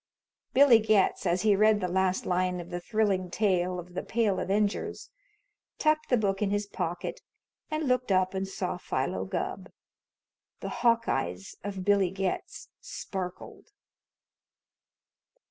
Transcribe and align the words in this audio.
Billy 0.53 0.79
Getz, 0.79 1.27
as 1.27 1.43
he 1.43 1.55
read 1.55 1.79
the 1.79 1.87
last 1.87 2.25
line 2.25 2.59
of 2.59 2.71
the 2.71 2.79
thrilling 2.81 3.29
tale 3.29 3.77
of 3.77 3.93
"The 3.93 4.01
Pale 4.01 4.39
Avengers," 4.39 5.11
tucked 5.77 6.09
the 6.09 6.17
book 6.17 6.41
in 6.41 6.49
his 6.49 6.65
pocket, 6.65 7.21
and 7.69 7.87
looked 7.87 8.11
up 8.11 8.33
and 8.33 8.47
saw 8.47 8.77
Philo 8.79 9.25
Gubb. 9.25 9.69
The 10.59 10.69
hawk 10.81 11.07
eyes 11.07 11.55
of 11.63 11.85
Billy 11.85 12.09
Getz 12.09 12.67
sparkled. 12.79 13.73